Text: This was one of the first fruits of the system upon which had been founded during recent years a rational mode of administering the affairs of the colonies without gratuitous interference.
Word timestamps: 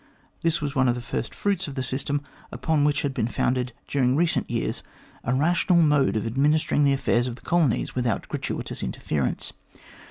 This 0.41 0.61
was 0.61 0.73
one 0.73 0.87
of 0.87 0.95
the 0.95 0.99
first 0.99 1.31
fruits 1.35 1.67
of 1.67 1.75
the 1.75 1.83
system 1.83 2.23
upon 2.51 2.83
which 2.83 3.03
had 3.03 3.13
been 3.13 3.27
founded 3.27 3.71
during 3.87 4.15
recent 4.15 4.49
years 4.49 4.81
a 5.23 5.31
rational 5.35 5.77
mode 5.83 6.15
of 6.15 6.25
administering 6.25 6.83
the 6.83 6.93
affairs 6.93 7.27
of 7.27 7.35
the 7.35 7.43
colonies 7.43 7.93
without 7.93 8.27
gratuitous 8.27 8.81
interference. 8.81 9.53